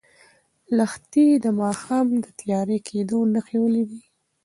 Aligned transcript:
لښتې 0.77 1.27
د 1.43 1.45
ماښام 1.61 2.07
د 2.23 2.25
تیاره 2.39 2.77
کېدو 2.87 3.19
نښې 3.33 3.57
ولیدې. 3.61 4.01